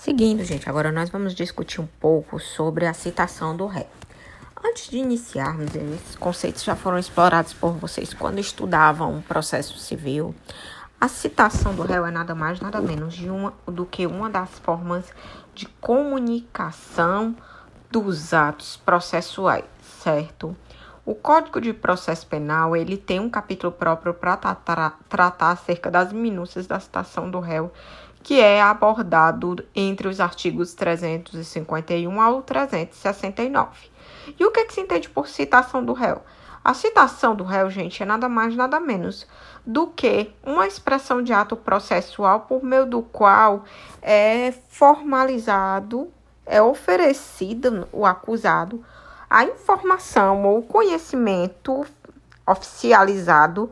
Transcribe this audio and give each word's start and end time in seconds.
Seguindo, 0.00 0.42
gente, 0.44 0.66
agora 0.66 0.90
nós 0.90 1.10
vamos 1.10 1.34
discutir 1.34 1.78
um 1.78 1.86
pouco 1.86 2.40
sobre 2.40 2.86
a 2.86 2.94
citação 2.94 3.54
do 3.54 3.66
réu. 3.66 3.86
Antes 4.64 4.88
de 4.88 4.96
iniciarmos, 4.96 5.74
esses 5.76 6.16
conceitos 6.16 6.64
já 6.64 6.74
foram 6.74 6.98
explorados 6.98 7.52
por 7.52 7.72
vocês 7.74 8.14
quando 8.14 8.38
estudavam 8.38 9.18
o 9.18 9.22
processo 9.22 9.76
civil. 9.76 10.34
A 10.98 11.06
citação 11.06 11.74
do 11.74 11.82
réu 11.82 12.06
é 12.06 12.10
nada 12.10 12.34
mais, 12.34 12.60
nada 12.60 12.80
menos 12.80 13.12
de 13.12 13.28
uma, 13.28 13.52
do 13.66 13.84
que 13.84 14.06
uma 14.06 14.30
das 14.30 14.58
formas 14.60 15.04
de 15.54 15.66
comunicação 15.66 17.36
dos 17.90 18.32
atos 18.32 18.78
processuais, 18.78 19.66
certo? 20.02 20.56
O 21.04 21.14
Código 21.14 21.60
de 21.60 21.74
Processo 21.74 22.26
Penal 22.26 22.74
ele 22.74 22.96
tem 22.96 23.20
um 23.20 23.28
capítulo 23.28 23.70
próprio 23.70 24.14
para 24.14 24.36
tratar 24.36 25.50
acerca 25.50 25.90
das 25.90 26.10
minúcias 26.10 26.66
da 26.66 26.80
citação 26.80 27.30
do 27.30 27.38
réu 27.38 27.70
que 28.22 28.40
é 28.40 28.60
abordado 28.60 29.64
entre 29.74 30.08
os 30.08 30.20
artigos 30.20 30.74
351 30.74 32.20
ao 32.20 32.42
369. 32.42 33.90
E 34.38 34.44
o 34.44 34.50
que, 34.50 34.60
é 34.60 34.64
que 34.64 34.74
se 34.74 34.80
entende 34.80 35.08
por 35.08 35.28
citação 35.28 35.84
do 35.84 35.92
réu? 35.92 36.22
A 36.62 36.74
citação 36.74 37.34
do 37.34 37.42
réu, 37.42 37.70
gente, 37.70 38.02
é 38.02 38.06
nada 38.06 38.28
mais, 38.28 38.54
nada 38.54 38.78
menos 38.78 39.26
do 39.64 39.86
que 39.86 40.30
uma 40.42 40.66
expressão 40.66 41.22
de 41.22 41.32
ato 41.32 41.56
processual 41.56 42.40
por 42.40 42.62
meio 42.62 42.84
do 42.84 43.02
qual 43.02 43.64
é 44.02 44.52
formalizado, 44.68 46.12
é 46.44 46.60
oferecido 46.60 47.88
o 47.92 48.04
acusado 48.04 48.84
a 49.30 49.44
informação 49.44 50.44
ou 50.44 50.60
conhecimento 50.60 51.86
oficializado 52.44 53.70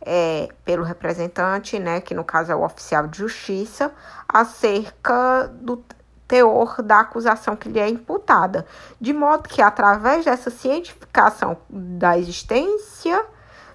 é, 0.00 0.48
pelo 0.64 0.82
representante, 0.82 1.78
né, 1.78 2.00
que 2.00 2.14
no 2.14 2.24
caso 2.24 2.52
é 2.52 2.54
o 2.54 2.64
oficial 2.64 3.06
de 3.06 3.18
justiça, 3.18 3.92
acerca 4.28 5.50
do 5.52 5.82
teor 6.26 6.82
da 6.82 7.00
acusação 7.00 7.56
que 7.56 7.68
lhe 7.68 7.80
é 7.80 7.88
imputada, 7.88 8.66
de 9.00 9.12
modo 9.12 9.48
que 9.48 9.62
através 9.62 10.26
dessa 10.26 10.50
cientificação 10.50 11.56
da 11.70 12.18
existência 12.18 13.24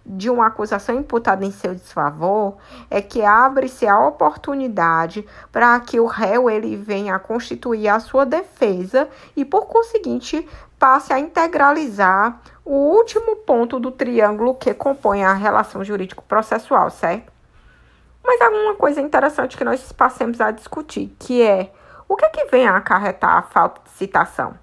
de 0.05 0.29
uma 0.29 0.47
acusação 0.47 0.95
imputada 0.95 1.45
em 1.45 1.51
seu 1.51 1.73
desfavor, 1.73 2.57
é 2.89 3.01
que 3.01 3.23
abre-se 3.23 3.87
a 3.87 3.97
oportunidade 4.05 5.25
para 5.51 5.79
que 5.79 5.99
o 5.99 6.05
réu 6.05 6.49
ele 6.49 6.75
venha 6.75 7.15
a 7.15 7.19
constituir 7.19 7.87
a 7.87 7.99
sua 7.99 8.25
defesa 8.25 9.07
e 9.35 9.45
por 9.45 9.65
conseguinte 9.65 10.47
passe 10.83 11.13
a 11.13 11.17
integralizar 11.17 12.41
o 12.65 12.73
último 12.73 13.37
ponto 13.37 13.79
do 13.79 13.89
triângulo 13.89 14.53
que 14.53 14.73
compõe 14.73 15.23
a 15.23 15.31
relação 15.31 15.81
jurídico-processual, 15.81 16.89
certo? 16.89 17.31
Mas 18.21 18.41
alguma 18.41 18.75
coisa 18.75 18.99
interessante 18.99 19.55
que 19.55 19.63
nós 19.63 19.93
passemos 19.93 20.41
a 20.41 20.51
discutir, 20.51 21.15
que 21.17 21.41
é 21.41 21.71
o 22.05 22.17
que 22.17 22.25
é 22.25 22.29
que 22.29 22.43
vem 22.51 22.67
a 22.67 22.75
acarretar 22.75 23.37
a 23.37 23.41
falta 23.43 23.79
de 23.85 23.91
citação? 23.91 24.55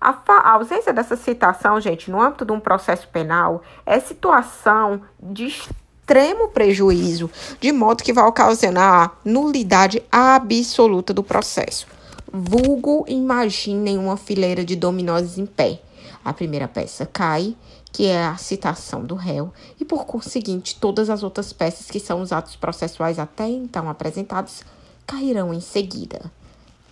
A, 0.00 0.16
a, 0.28 0.52
ausência 0.52 0.92
dessa 0.92 1.16
citação, 1.16 1.80
gente, 1.80 2.08
no 2.08 2.22
âmbito 2.22 2.44
de 2.44 2.52
um 2.52 2.60
processo 2.60 3.08
penal, 3.08 3.60
é 3.84 3.98
situação 3.98 5.02
de 5.20 5.46
extremo 5.46 6.50
prejuízo, 6.50 7.28
de 7.58 7.72
modo 7.72 8.04
que 8.04 8.12
vai 8.12 8.22
ocasionar 8.22 9.10
nulidade 9.24 10.04
absoluta 10.12 11.12
do 11.12 11.24
processo. 11.24 11.97
Vulgo, 12.32 13.04
imaginem 13.08 13.98
uma 13.98 14.16
fileira 14.16 14.64
de 14.64 14.76
dominós 14.76 15.38
em 15.38 15.46
pé. 15.46 15.80
A 16.24 16.32
primeira 16.32 16.68
peça 16.68 17.06
cai, 17.06 17.56
que 17.92 18.06
é 18.06 18.24
a 18.24 18.36
citação 18.36 19.04
do 19.04 19.14
réu, 19.14 19.52
e 19.80 19.84
por 19.84 20.04
conseguinte, 20.04 20.76
todas 20.76 21.08
as 21.08 21.22
outras 21.22 21.52
peças 21.52 21.90
que 21.90 21.98
são 21.98 22.20
os 22.20 22.32
atos 22.32 22.56
processuais 22.56 23.18
até 23.18 23.48
então 23.48 23.88
apresentados 23.88 24.62
cairão 25.06 25.54
em 25.54 25.60
seguida, 25.60 26.30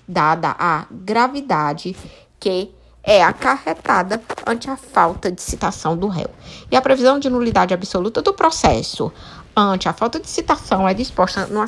dada 0.08 0.56
a 0.58 0.86
gravidade 0.90 1.94
que 2.40 2.70
é 3.02 3.22
acarretada 3.22 4.20
ante 4.46 4.68
a 4.68 4.76
falta 4.76 5.30
de 5.30 5.40
citação 5.40 5.96
do 5.96 6.08
réu. 6.08 6.28
E 6.70 6.76
a 6.76 6.82
previsão 6.82 7.18
de 7.18 7.30
nulidade 7.30 7.72
absoluta 7.72 8.20
do 8.20 8.32
processo 8.32 9.12
ante 9.56 9.88
a 9.88 9.92
falta 9.92 10.20
de 10.20 10.28
citação 10.28 10.86
é 10.86 10.92
disposta 10.92 11.46
no, 11.46 11.64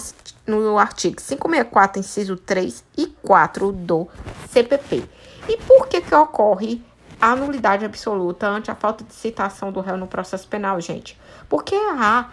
no 0.46 0.78
artigo 0.78 1.16
564, 1.16 2.00
inciso 2.00 2.36
3 2.36 2.84
e 2.98 3.06
4 3.06 3.72
do 3.72 4.06
CPP. 4.50 5.08
E 5.48 5.56
por 5.56 5.88
que 5.88 6.02
que 6.02 6.14
ocorre 6.14 6.82
a 7.18 7.34
nulidade 7.34 7.86
absoluta 7.86 8.46
ante 8.46 8.70
a 8.70 8.74
falta 8.74 9.02
de 9.02 9.14
citação 9.14 9.72
do 9.72 9.80
réu 9.80 9.96
no 9.96 10.06
processo 10.06 10.46
penal, 10.46 10.78
gente? 10.80 11.18
Porque 11.48 11.74
há, 11.74 12.28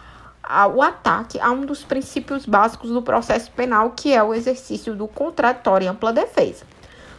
o 0.67 0.81
ataque 0.81 1.39
a 1.39 1.49
um 1.49 1.65
dos 1.65 1.83
princípios 1.83 2.45
básicos 2.45 2.91
do 2.91 3.01
processo 3.01 3.49
penal, 3.51 3.91
que 3.91 4.13
é 4.13 4.21
o 4.21 4.33
exercício 4.33 4.94
do 4.94 5.07
contraditório 5.07 5.85
e 5.85 5.88
ampla 5.88 6.11
defesa. 6.11 6.65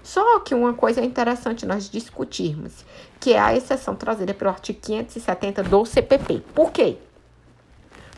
Só 0.03 0.39
que 0.41 0.55
uma 0.55 0.75
coisa 0.75 1.01
interessante 1.01 1.67
nós 1.67 1.91
discutirmos, 1.91 2.85
que 3.19 3.33
é 3.33 3.41
a 3.41 3.57
exceção 3.57 3.97
trazida 3.97 4.35
pelo 4.35 4.51
artigo 4.51 4.79
570 4.81 5.65
do 5.65 5.85
CPP. 5.85 6.45
Por 6.55 6.71
quê? 6.71 6.99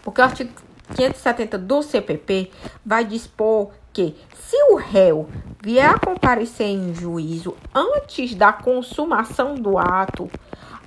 Porque 0.03 0.21
o 0.21 0.25
artigo 0.25 0.51
570 0.95 1.59
do 1.59 1.83
CPP 1.83 2.51
vai 2.85 3.05
dispor 3.05 3.71
que, 3.93 4.17
se 4.35 4.57
o 4.73 4.77
réu 4.77 5.29
vier 5.63 5.91
a 5.91 5.99
comparecer 5.99 6.69
em 6.69 6.95
juízo 6.95 7.57
antes 7.75 8.35
da 8.35 8.53
consumação 8.53 9.55
do 9.55 9.77
ato, 9.77 10.31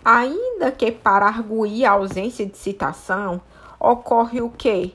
ainda 0.03 0.71
que 0.71 0.91
para 0.91 1.27
arguir 1.27 1.85
a 1.85 1.91
ausência 1.91 2.45
de 2.45 2.57
citação, 2.57 3.41
ocorre 3.79 4.41
o 4.41 4.49
quê? 4.49 4.93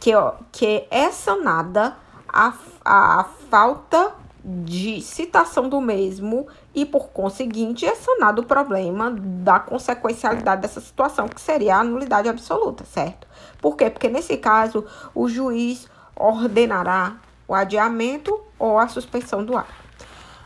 Que, 0.00 0.12
que 0.52 0.86
é 0.90 1.10
sanada 1.10 1.96
a, 2.28 2.54
a, 2.84 3.20
a 3.20 3.24
falta 3.50 4.12
de 4.44 5.00
citação 5.00 5.68
do 5.68 5.80
mesmo 5.80 6.46
e, 6.74 6.86
por 6.86 7.08
conseguinte, 7.08 7.84
é 7.84 7.94
sanado 7.94 8.42
o 8.42 8.46
problema 8.46 9.10
da 9.10 9.58
consequencialidade 9.58 10.62
dessa 10.62 10.80
situação, 10.80 11.28
que 11.28 11.40
seria 11.40 11.76
a 11.76 11.84
nulidade 11.84 12.28
absoluta, 12.28 12.84
certo? 12.84 13.26
Por 13.60 13.76
quê? 13.76 13.90
Porque 13.90 14.08
nesse 14.08 14.36
caso 14.36 14.84
o 15.14 15.28
juiz 15.28 15.88
ordenará 16.14 17.16
o 17.46 17.54
adiamento 17.54 18.40
ou 18.58 18.78
a 18.78 18.88
suspensão 18.88 19.44
do 19.44 19.56
ato. 19.56 19.88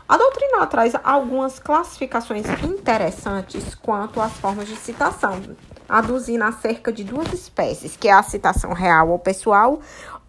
A 0.07 0.17
doutrina 0.17 0.67
traz 0.67 0.93
algumas 1.03 1.59
classificações 1.59 2.45
interessantes 2.63 3.73
quanto 3.73 4.21
às 4.21 4.33
formas 4.33 4.67
de 4.67 4.75
citação, 4.75 5.41
aduzindo 5.87 6.43
acerca 6.43 6.91
de 6.91 7.03
duas 7.03 7.31
espécies, 7.33 7.95
que 7.95 8.07
é 8.07 8.11
a 8.11 8.21
citação 8.21 8.73
real 8.73 9.09
ou 9.09 9.17
pessoal, 9.17 9.79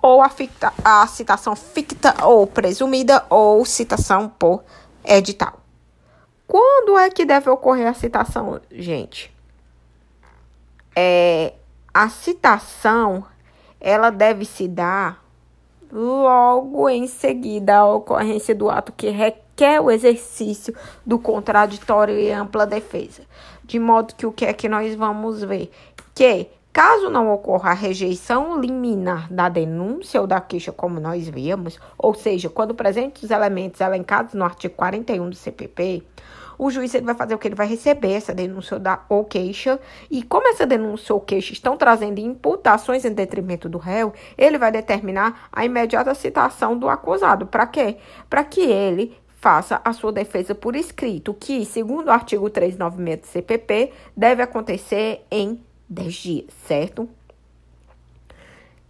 ou 0.05 0.21
a, 0.21 0.29
ficta, 0.29 0.71
a 0.85 1.07
citação 1.07 1.57
ficta 1.57 2.27
ou 2.27 2.47
presumida, 2.47 3.25
ou 3.31 3.65
citação 3.65 4.29
por 4.29 4.63
edital. 5.03 5.59
Quando 6.47 6.99
é 6.99 7.09
que 7.09 7.25
deve 7.25 7.49
ocorrer 7.49 7.89
a 7.89 7.95
citação, 7.95 8.61
gente? 8.71 9.35
É, 10.95 11.55
a 11.95 12.11
citação 12.11 13.25
ela 13.81 14.11
deve 14.11 14.45
se 14.45 14.69
dar 14.69 15.25
logo 15.91 16.87
em 16.91 17.07
seguida 17.07 17.79
à 17.79 17.87
ocorrência 17.87 18.55
do 18.55 18.69
ato 18.69 18.93
que 18.93 19.09
requer 19.09 19.81
o 19.81 19.91
exercício 19.91 20.77
do 21.07 21.19
contraditório 21.19 22.19
e 22.19 22.31
ampla 22.31 22.67
defesa. 22.67 23.23
De 23.65 23.79
modo 23.79 24.15
que 24.15 24.27
o 24.27 24.33
que 24.33 24.45
é 24.45 24.53
que 24.53 24.69
nós 24.69 24.95
vamos 24.95 25.43
ver? 25.43 25.73
Que 26.15 26.51
Caso 26.75 27.09
não 27.09 27.33
ocorra 27.33 27.71
a 27.71 27.73
rejeição 27.73 28.61
liminar 28.61 29.33
da 29.33 29.49
denúncia 29.49 30.21
ou 30.21 30.27
da 30.27 30.41
queixa, 30.41 30.73
como 30.73 30.99
nós 30.99 31.29
vimos, 31.29 31.79
ou 31.97 32.13
seja, 32.15 32.51
quando 32.51 32.75
presentes 32.75 33.23
os 33.23 33.31
elementos 33.31 33.81
elencados 33.81 34.35
no 34.35 34.43
artigo 34.43 34.75
41 34.75 35.31
do 35.31 35.37
CPP, 35.37 36.03
o 36.59 36.73
juiz 36.73 36.93
ele 36.93 37.07
vai 37.07 37.15
fazer 37.15 37.33
o 37.33 37.39
que? 37.39 37.47
Ele 37.47 37.55
vai 37.55 37.69
receber 37.69 38.15
essa 38.15 38.35
denúncia 38.35 38.77
ou 39.09 39.25
queixa, 39.25 39.79
e 40.11 40.21
como 40.25 40.49
essa 40.49 40.67
denúncia 40.67 41.15
ou 41.15 41.21
queixa 41.21 41.53
estão 41.53 41.77
trazendo 41.77 42.19
imputações 42.19 43.05
em 43.05 43.13
detrimento 43.13 43.69
do 43.69 43.79
réu, 43.79 44.13
ele 44.37 44.59
vai 44.59 44.73
determinar 44.73 45.49
a 45.53 45.65
imediata 45.65 46.13
citação 46.13 46.77
do 46.77 46.89
acusado. 46.89 47.47
Para 47.47 47.69
quê? 47.69 47.99
Para 48.29 48.43
que 48.43 48.63
ele 48.63 49.17
faça 49.41 49.81
a 49.85 49.93
sua 49.93 50.11
defesa 50.11 50.57
por 50.57 50.75
escrito, 50.75 51.35
que, 51.35 51.65
segundo 51.65 52.09
o 52.09 52.11
artigo 52.11 52.51
396 52.51 53.21
do 53.21 53.27
CPP, 53.33 53.93
deve 54.17 54.43
acontecer 54.43 55.25
em 55.31 55.63
10 55.95 56.15
dias, 56.15 56.47
certo? 56.67 57.09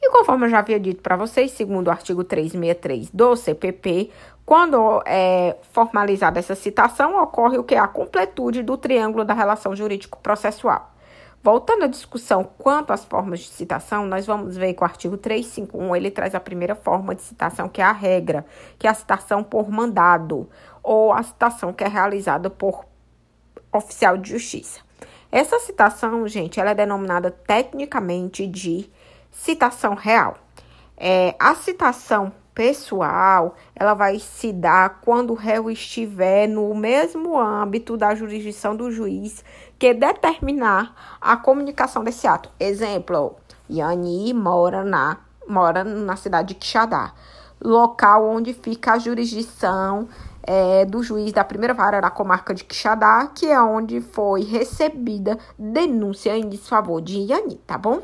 E 0.03 0.11
conforme 0.11 0.47
eu 0.47 0.51
já 0.51 0.59
havia 0.59 0.79
dito 0.79 1.01
para 1.03 1.17
vocês, 1.17 1.53
segundo 1.53 1.89
o 1.89 1.91
artigo 1.91 2.25
363 2.25 3.11
do 3.11 3.35
CPP, 3.37 4.11
quando 4.45 5.03
é 5.07 5.57
formalizada 5.73 6.39
essa 6.39 6.55
citação, 6.55 7.23
ocorre 7.23 7.57
o 7.57 7.65
que 7.65 7.75
é 7.75 7.79
a 7.79 7.89
completude 7.89 8.63
do 8.63 8.77
triângulo 8.77 9.25
da 9.25 9.33
relação 9.33 9.75
jurídico-processual. 9.75 10.93
Voltando 11.43 11.85
à 11.85 11.87
discussão 11.87 12.45
quanto 12.59 12.93
às 12.93 13.05
formas 13.05 13.41
de 13.41 13.49
citação, 13.49 14.07
nós 14.07 14.27
vamos 14.27 14.57
ver 14.57 14.73
que 14.75 14.83
o 14.83 14.85
artigo 14.85 15.17
351 15.17 15.97
ele 15.97 16.11
traz 16.11 16.35
a 16.35 16.41
primeira 16.41 16.75
forma 16.75 17.15
de 17.15 17.23
citação, 17.23 17.69
que 17.69 17.81
é 17.81 17.85
a 17.85 17.93
regra, 17.93 18.45
que 18.79 18.87
é 18.87 18.91
a 18.91 18.95
citação 18.95 19.43
por 19.43 19.71
mandado, 19.71 20.49
ou 20.83 21.13
a 21.13 21.23
citação 21.23 21.73
que 21.73 21.85
é 21.85 21.89
realizada 21.89 22.49
por 22.49 22.85
oficial 23.73 24.17
de 24.17 24.31
justiça. 24.31 24.81
Essa 25.35 25.59
citação, 25.59 26.29
gente, 26.29 26.61
ela 26.61 26.71
é 26.71 26.75
denominada 26.77 27.29
tecnicamente 27.29 28.47
de 28.47 28.89
citação 29.33 29.95
real. 29.97 30.37
É, 30.97 31.35
a 31.41 31.57
citação 31.57 32.33
pessoal, 32.55 33.57
ela 33.75 33.95
vai 33.95 34.21
se 34.21 34.53
dar 34.53 35.01
quando 35.01 35.31
o 35.31 35.35
réu 35.35 35.69
estiver 35.69 36.47
no 36.47 36.73
mesmo 36.73 37.37
âmbito 37.37 37.97
da 37.97 38.15
jurisdição 38.15 38.77
do 38.77 38.93
juiz 38.93 39.45
que 39.77 39.93
determinar 39.93 41.19
a 41.21 41.37
comunicação 41.37 42.05
desse 42.05 42.29
ato. 42.29 42.49
Exemplo, 42.61 43.35
Yani 43.69 44.33
mora 44.33 44.85
na, 44.85 45.19
mora 45.49 45.83
na 45.83 46.15
cidade 46.15 46.51
de 46.51 46.55
Quixadá, 46.55 47.13
local 47.65 48.27
onde 48.27 48.53
fica 48.53 48.93
a 48.93 48.99
jurisdição 48.99 50.07
é, 50.43 50.85
do 50.85 51.03
juiz 51.03 51.33
da 51.33 51.43
primeira 51.43 51.73
vara 51.73 52.01
da 52.01 52.11
comarca 52.11 52.55
de 52.55 52.65
Quixadá, 52.65 53.31
que 53.35 53.47
é 53.47 53.61
onde 53.61 54.01
foi 54.01 54.43
recebida 54.43 55.39
denúncia 55.59 56.37
em 56.37 56.49
desfavor 56.49 57.01
de 57.01 57.19
Yani, 57.19 57.57
tá 57.67 57.79
bom? 57.79 58.03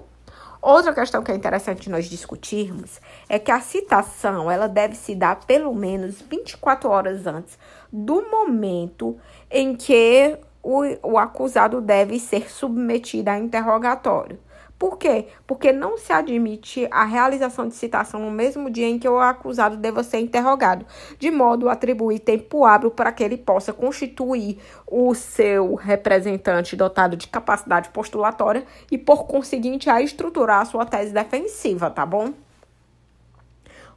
Outra 0.63 0.93
questão 0.93 1.23
que 1.23 1.33
é 1.33 1.35
interessante 1.35 1.89
nós 1.89 2.07
discutirmos 2.07 3.01
é 3.29 3.39
que 3.39 3.51
a 3.51 3.61
citação 3.61 4.51
ela 4.51 4.69
deve 4.69 4.95
se 4.95 5.15
dar 5.15 5.37
pelo 5.47 5.75
menos 5.75 6.21
24 6.21 6.89
horas 6.91 7.27
antes 7.27 7.59
do 7.91 8.23
momento 8.31 9.17
em 9.51 9.75
que 9.75 10.39
o, 10.63 10.83
o 11.03 11.19
acusado 11.19 11.81
deve 11.81 12.19
ser 12.19 12.51
submetido 12.51 13.31
a 13.31 13.39
interrogatório. 13.39 14.39
Por 14.81 14.97
quê? 14.97 15.27
Porque 15.47 15.73
não 15.73 15.99
se 15.99 16.11
admite 16.11 16.89
a 16.91 17.05
realização 17.05 17.69
de 17.69 17.75
citação 17.75 18.19
no 18.19 18.31
mesmo 18.31 18.71
dia 18.71 18.87
em 18.87 18.99
que 18.99 19.07
o 19.07 19.19
acusado 19.19 19.77
deva 19.77 20.03
ser 20.03 20.21
interrogado, 20.21 20.87
de 21.19 21.31
modo 21.31 21.69
a 21.69 21.73
atribuir 21.73 22.21
tempo 22.21 22.65
hábil 22.65 22.91
para 22.91 23.13
que 23.13 23.23
ele 23.23 23.37
possa 23.37 23.75
constituir 23.75 24.59
o 24.87 25.15
seu 25.15 25.75
representante 25.75 26.77
dotado 26.77 27.15
de 27.15 27.29
capacidade 27.29 27.91
postulatória 27.91 28.65
e, 28.91 28.97
por 28.97 29.27
conseguinte, 29.27 29.91
a 29.91 30.01
estruturar 30.01 30.63
a 30.63 30.65
sua 30.65 30.87
tese 30.87 31.13
defensiva, 31.13 31.91
tá 31.91 32.07
bom? 32.07 32.33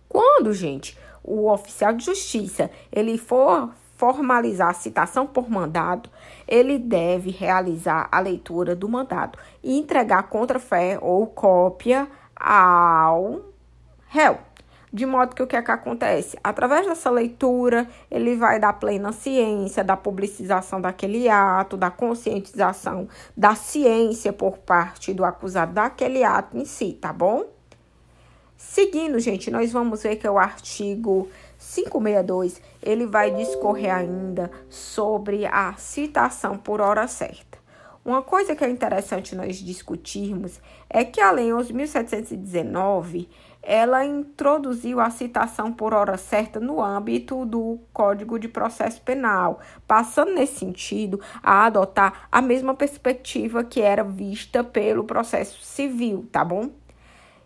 Quando, 0.09 0.51
gente, 0.51 0.97
o 1.23 1.49
oficial 1.49 1.93
de 1.93 2.03
justiça 2.03 2.69
ele 2.91 3.17
for 3.17 3.73
formalizar 4.03 4.67
a 4.67 4.73
citação 4.73 5.25
por 5.25 5.49
mandado, 5.49 6.09
ele 6.45 6.77
deve 6.77 7.31
realizar 7.31 8.09
a 8.11 8.19
leitura 8.19 8.75
do 8.75 8.89
mandado 8.89 9.39
e 9.63 9.79
entregar 9.79 10.23
contra-fé 10.23 10.99
ou 11.01 11.25
cópia 11.25 12.05
ao 12.35 13.41
réu. 14.09 14.39
De 14.91 15.05
modo 15.05 15.33
que 15.33 15.41
o 15.41 15.47
que 15.47 15.55
é 15.55 15.61
que 15.61 15.71
acontece? 15.71 16.37
Através 16.43 16.85
dessa 16.85 17.09
leitura, 17.09 17.87
ele 18.11 18.35
vai 18.35 18.59
dar 18.59 18.73
plena 18.73 19.13
ciência 19.13 19.85
da 19.85 19.95
publicização 19.95 20.81
daquele 20.81 21.29
ato, 21.29 21.77
da 21.77 21.89
conscientização 21.89 23.07
da 23.37 23.55
ciência 23.55 24.33
por 24.33 24.57
parte 24.57 25.13
do 25.13 25.23
acusado 25.23 25.71
daquele 25.71 26.25
ato 26.25 26.57
em 26.57 26.65
si, 26.65 26.91
tá 26.91 27.13
bom? 27.13 27.45
Seguindo, 28.57 29.17
gente, 29.19 29.49
nós 29.49 29.71
vamos 29.71 30.03
ver 30.03 30.17
que 30.17 30.27
é 30.27 30.31
o 30.31 30.37
artigo 30.37 31.29
562, 31.63 32.61
ele 32.81 33.05
vai 33.05 33.31
discorrer 33.31 33.95
ainda 33.95 34.51
sobre 34.69 35.45
a 35.45 35.73
citação 35.77 36.57
por 36.57 36.81
hora 36.81 37.07
certa. 37.07 37.57
Uma 38.05 38.21
coisa 38.21 38.53
que 38.53 38.65
é 38.65 38.69
interessante 38.69 39.33
nós 39.33 39.55
discutirmos 39.55 40.59
é 40.89 41.05
que 41.05 41.21
a 41.21 41.31
Lei 41.31 41.49
11.719 41.51 43.29
ela 43.61 44.05
introduziu 44.05 44.99
a 44.99 45.09
citação 45.09 45.71
por 45.71 45.93
hora 45.93 46.17
certa 46.17 46.59
no 46.59 46.81
âmbito 46.81 47.45
do 47.45 47.79
Código 47.93 48.37
de 48.37 48.49
Processo 48.49 49.01
Penal, 49.01 49.61
passando 49.87 50.33
nesse 50.33 50.59
sentido 50.59 51.21
a 51.41 51.65
adotar 51.65 52.27
a 52.29 52.41
mesma 52.41 52.73
perspectiva 52.73 53.63
que 53.63 53.79
era 53.79 54.03
vista 54.03 54.65
pelo 54.65 55.05
processo 55.05 55.63
civil, 55.63 56.27
tá 56.29 56.43
bom? 56.43 56.71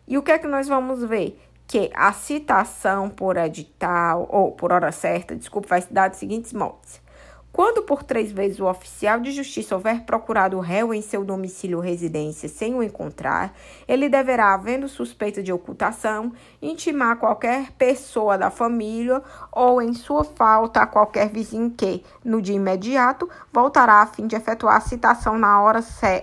E 0.08 0.18
o 0.18 0.24
que 0.24 0.32
é 0.32 0.40
que 0.40 0.48
nós 0.48 0.68
vamos 0.68 1.04
ver? 1.04 1.40
Que 1.68 1.92
a 1.94 2.14
citação 2.14 3.10
por 3.10 3.36
edital, 3.36 4.26
ou 4.32 4.54
por 4.54 4.72
hora 4.72 4.92
certa, 4.92 5.36
desculpa, 5.36 5.68
vai 5.68 5.82
se 5.82 5.92
dar 5.92 6.10
dos 6.10 6.18
seguintes 6.18 6.54
modos. 6.54 7.06
Quando 7.52 7.82
por 7.82 8.04
três 8.04 8.32
vezes 8.32 8.60
o 8.60 8.68
oficial 8.68 9.20
de 9.20 9.32
justiça 9.32 9.74
houver 9.74 10.04
procurado 10.04 10.58
o 10.58 10.60
réu 10.60 10.94
em 10.94 11.02
seu 11.02 11.26
domicílio 11.26 11.78
ou 11.78 11.84
residência 11.84 12.48
sem 12.48 12.76
o 12.76 12.84
encontrar, 12.84 13.52
ele 13.88 14.08
deverá, 14.08 14.54
havendo 14.54 14.88
suspeita 14.88 15.42
de 15.42 15.52
ocultação, 15.52 16.32
intimar 16.62 17.18
qualquer 17.18 17.72
pessoa 17.72 18.38
da 18.38 18.52
família 18.52 19.24
ou, 19.52 19.82
em 19.82 19.94
sua 19.94 20.24
falta, 20.24 20.82
a 20.82 20.86
qualquer 20.86 21.30
vizinho 21.30 21.72
que, 21.72 22.04
no 22.24 22.44
dia 22.44 22.56
imediato, 22.56 23.28
voltará 23.52 24.04
a 24.04 24.06
fim 24.06 24.28
de 24.28 24.36
efetuar 24.36 24.76
a 24.76 24.82
citação 24.82 25.36
na 25.36 25.60
hora, 25.60 25.80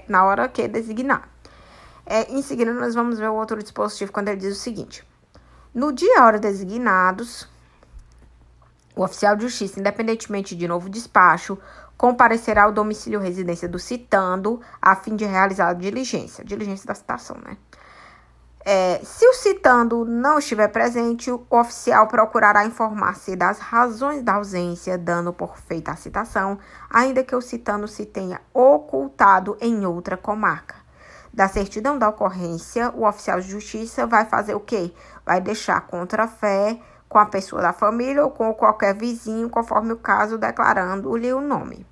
na 0.08 0.24
hora 0.24 0.48
que 0.48 0.68
designar. 0.68 1.28
É, 2.06 2.32
em 2.32 2.42
seguida, 2.42 2.72
nós 2.72 2.94
vamos 2.94 3.18
ver 3.18 3.28
o 3.28 3.34
outro 3.34 3.60
dispositivo 3.60 4.12
quando 4.12 4.28
ele 4.28 4.36
diz 4.36 4.56
o 4.56 4.60
seguinte. 4.60 5.04
No 5.74 5.92
dia 5.92 6.18
e 6.18 6.20
hora 6.20 6.38
designados, 6.38 7.48
o 8.94 9.02
oficial 9.02 9.34
de 9.34 9.42
justiça, 9.42 9.80
independentemente 9.80 10.54
de 10.54 10.68
novo 10.68 10.88
despacho, 10.88 11.58
comparecerá 11.96 12.62
ao 12.62 12.70
domicílio 12.70 13.18
residência 13.18 13.68
do 13.68 13.76
citando 13.76 14.60
a 14.80 14.94
fim 14.94 15.16
de 15.16 15.24
realizar 15.24 15.70
a 15.70 15.72
diligência, 15.72 16.44
diligência 16.44 16.86
da 16.86 16.94
citação, 16.94 17.36
né? 17.44 17.56
É, 18.64 19.00
se 19.02 19.26
o 19.26 19.34
citando 19.34 20.04
não 20.04 20.38
estiver 20.38 20.68
presente, 20.68 21.28
o 21.28 21.44
oficial 21.50 22.06
procurará 22.06 22.64
informar-se 22.64 23.34
das 23.34 23.58
razões 23.58 24.22
da 24.22 24.34
ausência, 24.34 24.96
dando 24.96 25.32
por 25.32 25.58
feita 25.58 25.90
a 25.90 25.96
citação, 25.96 26.56
ainda 26.88 27.24
que 27.24 27.34
o 27.34 27.42
citando 27.42 27.88
se 27.88 28.06
tenha 28.06 28.40
ocultado 28.54 29.58
em 29.60 29.84
outra 29.84 30.16
comarca 30.16 30.83
da 31.34 31.48
certidão 31.48 31.98
da 31.98 32.08
ocorrência, 32.08 32.92
o 32.94 33.04
oficial 33.04 33.40
de 33.40 33.50
justiça 33.50 34.06
vai 34.06 34.24
fazer 34.24 34.54
o 34.54 34.60
quê? 34.60 34.92
Vai 35.26 35.40
deixar 35.40 35.80
contra-fé 35.80 36.78
com 37.08 37.18
a 37.18 37.26
pessoa 37.26 37.60
da 37.60 37.72
família 37.72 38.24
ou 38.24 38.30
com 38.30 38.54
qualquer 38.54 38.94
vizinho, 38.94 39.50
conforme 39.50 39.92
o 39.92 39.96
caso, 39.96 40.38
declarando-lhe 40.38 41.32
o 41.32 41.40
nome. 41.40 41.84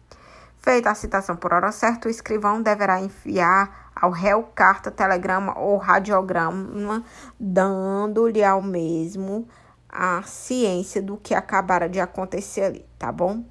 Feita 0.58 0.90
a 0.90 0.94
citação 0.94 1.34
por 1.34 1.52
hora 1.52 1.72
certa, 1.72 2.06
o 2.06 2.10
escrivão 2.10 2.62
deverá 2.62 3.00
enviar 3.00 3.90
ao 3.96 4.12
réu 4.12 4.44
carta, 4.54 4.92
telegrama 4.92 5.58
ou 5.58 5.76
radiograma, 5.76 7.04
dando-lhe 7.38 8.44
ao 8.44 8.62
mesmo 8.62 9.48
a 9.88 10.22
ciência 10.22 11.02
do 11.02 11.16
que 11.16 11.34
acabara 11.34 11.88
de 11.88 11.98
acontecer 11.98 12.62
ali, 12.62 12.86
tá 12.96 13.10
bom? 13.10 13.44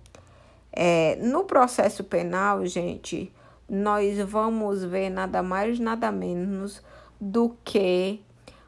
É, 0.71 1.17
no 1.17 1.43
processo 1.43 2.01
penal, 2.01 2.65
gente, 2.65 3.33
nós 3.71 4.19
vamos 4.19 4.83
ver 4.83 5.09
nada 5.09 5.41
mais, 5.41 5.79
nada 5.79 6.12
menos 6.12 6.83
do 7.21 7.56
que 7.63 8.19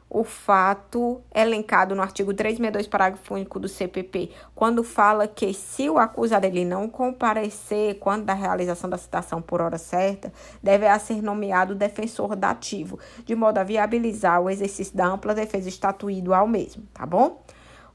o 0.09 0.23
fato 0.23 1.19
elencado 1.35 1.93
no 1.93 2.01
artigo 2.01 2.33
362, 2.33 2.87
parágrafo 2.87 3.33
único 3.33 3.59
do 3.59 3.67
CPP, 3.67 4.29
quando 4.55 4.81
fala 4.81 5.27
que 5.27 5.53
se 5.53 5.89
o 5.89 5.97
acusado 5.97 6.45
ele 6.45 6.63
não 6.63 6.87
comparecer 6.87 7.95
quando 7.99 8.23
da 8.23 8.33
realização 8.33 8.89
da 8.89 8.97
citação 8.97 9.41
por 9.41 9.59
hora 9.59 9.77
certa, 9.77 10.31
deve 10.61 10.87
ser 10.99 11.21
nomeado 11.21 11.75
defensor 11.75 12.33
dativo, 12.37 12.97
de 13.25 13.35
modo 13.35 13.57
a 13.57 13.63
viabilizar 13.63 14.39
o 14.39 14.49
exercício 14.49 14.95
da 14.95 15.07
ampla 15.07 15.35
defesa 15.35 15.67
estatuído 15.67 16.33
ao 16.33 16.47
mesmo, 16.47 16.83
tá 16.93 17.05
bom? 17.05 17.43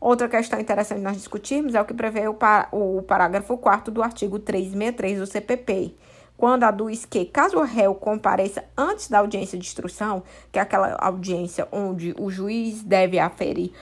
Outra 0.01 0.29
questão 0.29 0.61
interessante 0.61 1.01
nós 1.01 1.17
discutirmos 1.17 1.75
é 1.75 1.81
o 1.81 1.87
que 1.87 1.95
prevê 1.95 2.29
o, 2.29 2.35
par 2.35 2.69
o 2.71 3.01
parágrafo 3.03 3.57
4 3.57 3.91
do 3.91 4.03
artigo 4.03 4.39
363 4.39 5.21
do 5.21 5.27
CPP, 5.27 5.97
quando 6.39 6.63
aduz 6.63 7.05
que, 7.05 7.25
caso 7.25 7.59
o 7.59 7.65
réu 7.65 7.97
compareça 7.97 8.65
antes 8.77 9.09
da 9.09 9.19
audiência 9.19 9.59
de 9.59 9.67
instrução, 9.67 10.23
que 10.53 10.59
é 10.61 10.63
aquela 10.63 10.97
audiência 11.01 11.67
onde 11.73 12.15
o 12.17 12.31
juiz 12.31 12.81
deve 12.81 13.19
aferir 13.19 13.73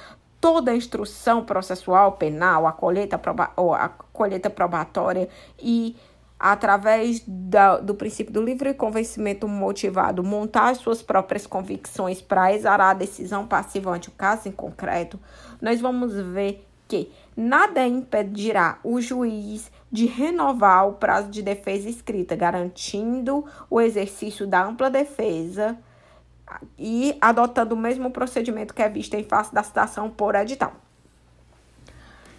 toda 0.40 0.70
a 0.70 0.74
instrução 0.74 1.44
processual 1.44 2.12
penal, 2.12 2.66
a 2.66 2.72
colheita, 2.72 3.18
proba 3.18 3.52
a 3.54 3.88
colheita 3.88 4.48
probatória 4.48 5.28
e 5.60 5.96
através 6.40 7.22
da, 7.26 7.76
do 7.76 7.94
princípio 7.94 8.32
do 8.32 8.42
livre 8.42 8.72
convencimento 8.72 9.46
motivado, 9.46 10.24
montar 10.24 10.70
as 10.70 10.78
suas 10.78 11.02
próprias 11.02 11.46
convicções 11.46 12.22
para 12.22 12.54
exarar 12.54 12.90
a 12.90 12.94
decisão 12.94 13.46
passiva 13.46 13.90
ante 13.90 14.08
o 14.08 14.12
caso 14.12 14.48
em 14.48 14.52
concreto, 14.52 15.20
nós 15.60 15.78
vamos 15.78 16.14
ver 16.14 16.66
que 16.88 17.10
nada 17.36 17.86
impedirá 17.86 18.78
o 18.82 18.98
juiz 19.00 19.70
de 19.96 20.04
renovar 20.04 20.86
o 20.86 20.92
prazo 20.92 21.30
de 21.30 21.40
defesa 21.40 21.88
escrita, 21.88 22.36
garantindo 22.36 23.46
o 23.70 23.80
exercício 23.80 24.46
da 24.46 24.62
ampla 24.62 24.90
defesa 24.90 25.78
e 26.78 27.16
adotando 27.18 27.74
o 27.74 27.78
mesmo 27.78 28.10
procedimento 28.10 28.74
que 28.74 28.82
é 28.82 28.90
visto 28.90 29.14
em 29.14 29.24
face 29.24 29.54
da 29.54 29.62
citação 29.62 30.10
por 30.10 30.34
edital. 30.34 30.74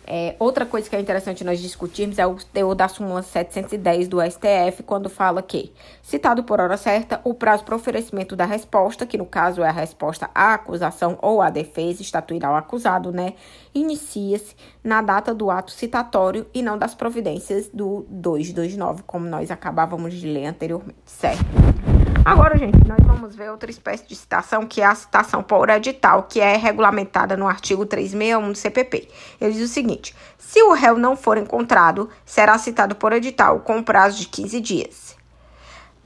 É, 0.10 0.38
outra 0.40 0.66
coisa 0.66 0.90
que 0.90 0.96
é 0.96 1.00
interessante 1.02 1.44
nós 1.44 1.60
discutirmos 1.60 2.18
é 2.18 2.26
o 2.26 2.36
teor 2.36 2.74
da 2.74 2.88
súmula 2.88 3.22
710 3.22 4.08
do 4.08 4.22
STF, 4.22 4.82
quando 4.84 5.10
fala 5.10 5.42
que, 5.42 5.74
citado 6.02 6.46
por 6.46 6.62
hora 6.62 6.78
certa, 6.78 7.20
o 7.26 7.34
prazo 7.34 7.66
para 7.66 7.76
oferecimento 7.76 8.34
da 8.34 8.46
resposta, 8.46 9.06
que 9.06 9.18
no 9.18 9.26
caso 9.26 9.62
é 9.62 9.68
a 9.68 9.72
resposta 9.72 10.30
à 10.34 10.54
acusação 10.54 11.20
ou 11.22 11.42
à 11.42 11.50
defesa, 11.50 12.02
estatuirá 12.02 12.50
o 12.50 12.56
acusado, 12.56 13.12
né, 13.12 13.34
inicia-se 13.76 14.56
na 14.82 15.02
data 15.02 15.34
do 15.34 15.52
ato 15.52 15.72
citatório 15.72 16.48
e 16.54 16.62
não 16.62 16.78
das 16.78 16.96
providências 16.96 17.68
do 17.68 18.06
229, 18.10 19.04
como 19.04 19.28
nós 19.28 19.52
acabávamos 19.52 20.14
de 20.14 20.26
ler 20.26 20.46
anteriormente, 20.46 21.00
certo? 21.04 21.97
Agora, 22.24 22.58
gente, 22.58 22.78
nós 22.88 23.00
vamos 23.06 23.36
ver 23.36 23.50
outra 23.50 23.70
espécie 23.70 24.08
de 24.08 24.16
citação, 24.16 24.66
que 24.66 24.82
é 24.82 24.86
a 24.86 24.96
citação 24.96 25.42
por 25.42 25.70
edital, 25.70 26.24
que 26.24 26.40
é 26.40 26.58
regulamentada 26.58 27.38
no 27.38 27.48
artigo 27.48 27.86
361 27.86 28.52
do 28.52 28.58
CPP. 28.58 29.08
Ele 29.40 29.54
diz 29.54 29.70
o 29.70 29.74
seguinte: 29.74 30.16
se 30.38 30.62
o 30.64 30.74
réu 30.74 30.98
não 30.98 31.16
for 31.16 31.38
encontrado, 31.38 32.10
será 32.26 32.58
citado 32.58 32.96
por 32.96 33.14
edital 33.14 33.62
com 33.62 33.82
prazo 33.82 34.20
de 34.20 34.28
15 34.28 34.60
dias. 34.62 35.18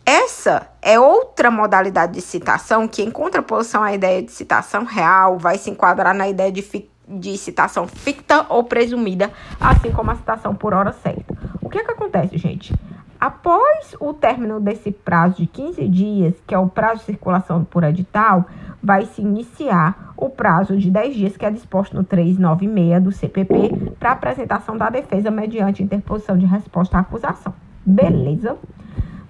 Essa 0.06 0.68
é 0.82 1.00
outra 1.00 1.52
modalidade 1.52 2.14
de 2.14 2.22
citação 2.22 2.88
que, 2.88 3.04
em 3.04 3.12
contraposição 3.12 3.84
à 3.84 3.94
ideia 3.94 4.22
de 4.22 4.32
citação 4.32 4.84
real, 4.84 5.38
vai 5.38 5.58
se 5.58 5.70
enquadrar 5.70 6.14
na 6.14 6.28
ideia 6.28 6.52
de, 6.52 6.90
de 7.08 7.38
citação 7.38 7.88
ficta 7.88 8.46
ou 8.50 8.64
presumida, 8.64 9.32
assim 9.60 9.92
como 9.92 10.12
a 10.12 10.16
citação 10.16 10.56
por 10.56 10.74
hora 10.74 10.92
certa. 10.92 11.36
O 11.62 11.70
que 11.70 11.78
é 11.78 11.84
que 11.84 11.92
acontece, 11.92 12.38
gente? 12.38 12.74
Após 13.22 13.96
o 14.00 14.16
término 14.16 14.60
desse 14.60 14.92
prazo 14.92 15.36
de 15.36 15.46
15 15.46 15.88
dias, 15.88 16.34
que 16.48 16.56
é 16.56 16.58
o 16.58 16.68
prazo 16.68 17.02
de 17.02 17.06
circulação 17.06 17.64
por 17.64 17.84
edital, 17.84 18.48
vai 18.82 19.06
se 19.06 19.22
iniciar 19.22 20.12
o 20.18 20.28
prazo 20.28 20.76
de 20.76 20.90
10 20.90 21.16
dias, 21.16 21.38
que 21.38 21.46
é 21.46 21.52
disposto 21.52 21.96
no 21.96 22.04
396 22.04 23.04
do 23.04 23.12
CPP, 23.12 23.94
para 24.00 24.14
apresentação 24.14 24.76
da 24.76 24.90
defesa 24.90 25.30
mediante 25.30 25.84
interposição 25.84 26.36
de 26.36 26.48
resposta 26.48 26.98
à 26.98 27.02
acusação. 27.02 27.54
Beleza? 27.86 28.58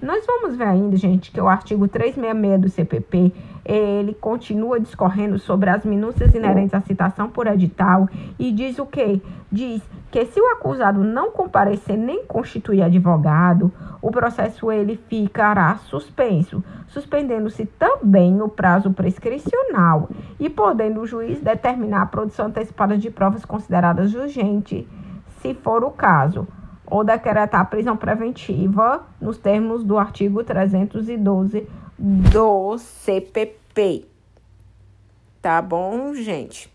Nós 0.01 0.25
vamos 0.25 0.55
ver 0.55 0.63
ainda, 0.63 0.97
gente, 0.97 1.31
que 1.31 1.39
o 1.39 1.47
artigo 1.47 1.87
366 1.87 2.59
do 2.59 2.69
CPP, 2.69 3.31
ele 3.63 4.15
continua 4.15 4.79
discorrendo 4.79 5.37
sobre 5.37 5.69
as 5.69 5.85
minúcias 5.85 6.33
inerentes 6.33 6.73
à 6.73 6.81
citação 6.81 7.29
por 7.29 7.45
edital 7.45 8.09
e 8.39 8.51
diz 8.51 8.79
o 8.79 8.85
quê? 8.87 9.21
Diz 9.51 9.79
que 10.09 10.25
se 10.25 10.41
o 10.41 10.47
acusado 10.53 11.03
não 11.03 11.29
comparecer 11.29 11.95
nem 11.95 12.25
constituir 12.25 12.81
advogado, 12.81 13.71
o 14.01 14.09
processo 14.09 14.71
ele 14.71 14.99
ficará 15.07 15.75
suspenso, 15.75 16.63
suspendendo-se 16.87 17.67
também 17.67 18.41
o 18.41 18.49
prazo 18.49 18.89
prescricional 18.91 20.09
e 20.39 20.49
podendo 20.49 21.01
o 21.01 21.05
juiz 21.05 21.39
determinar 21.39 22.01
a 22.01 22.07
produção 22.07 22.47
antecipada 22.47 22.97
de 22.97 23.11
provas 23.11 23.45
consideradas 23.45 24.15
urgentes, 24.15 24.83
se 25.41 25.53
for 25.53 25.83
o 25.83 25.91
caso 25.91 26.47
ou 26.91 27.03
decretar 27.03 27.67
prisão 27.69 27.97
preventiva 27.97 29.03
nos 29.19 29.37
termos 29.37 29.83
do 29.83 29.97
artigo 29.97 30.43
312 30.43 31.67
do 31.97 32.77
CPP. 32.77 34.05
Tá 35.41 35.61
bom, 35.61 36.13
gente? 36.13 36.70